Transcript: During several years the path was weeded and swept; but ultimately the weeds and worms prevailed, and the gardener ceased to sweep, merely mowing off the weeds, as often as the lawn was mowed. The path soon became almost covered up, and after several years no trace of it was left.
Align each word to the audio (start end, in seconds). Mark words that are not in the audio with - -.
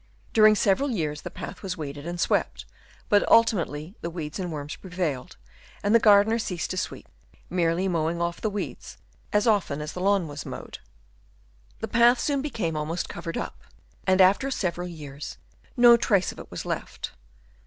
During 0.33 0.55
several 0.55 0.89
years 0.89 1.21
the 1.21 1.29
path 1.29 1.61
was 1.61 1.77
weeded 1.77 2.07
and 2.07 2.19
swept; 2.19 2.65
but 3.07 3.21
ultimately 3.29 3.93
the 4.01 4.09
weeds 4.09 4.39
and 4.39 4.51
worms 4.51 4.75
prevailed, 4.75 5.37
and 5.83 5.93
the 5.93 5.99
gardener 5.99 6.39
ceased 6.39 6.71
to 6.71 6.77
sweep, 6.77 7.07
merely 7.51 7.87
mowing 7.87 8.19
off 8.19 8.41
the 8.41 8.49
weeds, 8.49 8.97
as 9.31 9.45
often 9.45 9.79
as 9.79 9.93
the 9.93 9.99
lawn 10.01 10.27
was 10.27 10.43
mowed. 10.43 10.79
The 11.81 11.87
path 11.87 12.19
soon 12.19 12.41
became 12.41 12.75
almost 12.75 13.09
covered 13.09 13.37
up, 13.37 13.61
and 14.07 14.21
after 14.21 14.49
several 14.49 14.87
years 14.87 15.37
no 15.77 15.97
trace 15.97 16.31
of 16.31 16.39
it 16.39 16.49
was 16.49 16.65
left. 16.65 17.11